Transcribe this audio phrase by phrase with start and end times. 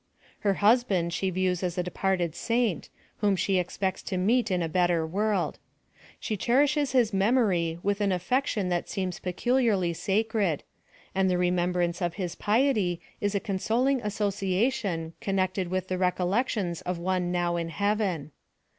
[0.39, 4.67] Her husband she views as a departed saint, whom she expects to meet in a
[4.67, 5.59] better world.
[6.19, 10.63] She cherishes his memory with aa affection that seems peculiarly sacred;
[11.13, 16.81] and ihe re membrance of his piety is a consoling association connected with the recollections
[16.81, 18.31] of one now in heaven.